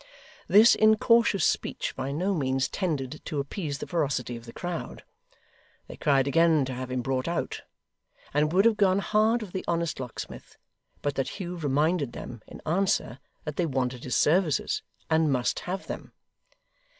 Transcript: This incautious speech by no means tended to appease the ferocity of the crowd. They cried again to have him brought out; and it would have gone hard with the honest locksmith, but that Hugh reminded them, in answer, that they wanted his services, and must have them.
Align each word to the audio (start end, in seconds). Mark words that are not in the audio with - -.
This 0.47 0.73
incautious 0.73 1.45
speech 1.45 1.95
by 1.95 2.11
no 2.11 2.33
means 2.33 2.67
tended 2.67 3.21
to 3.25 3.39
appease 3.39 3.77
the 3.77 3.85
ferocity 3.85 4.35
of 4.35 4.47
the 4.47 4.51
crowd. 4.51 5.03
They 5.87 5.95
cried 5.95 6.27
again 6.27 6.65
to 6.65 6.73
have 6.73 6.89
him 6.89 7.03
brought 7.03 7.27
out; 7.27 7.61
and 8.33 8.47
it 8.47 8.51
would 8.55 8.65
have 8.65 8.77
gone 8.77 8.97
hard 8.97 9.43
with 9.43 9.51
the 9.51 9.63
honest 9.67 9.99
locksmith, 9.99 10.57
but 11.03 11.13
that 11.13 11.37
Hugh 11.39 11.55
reminded 11.55 12.13
them, 12.13 12.41
in 12.47 12.61
answer, 12.65 13.19
that 13.43 13.57
they 13.57 13.67
wanted 13.67 14.03
his 14.03 14.15
services, 14.15 14.81
and 15.07 15.31
must 15.31 15.59
have 15.59 15.85
them. 15.85 16.11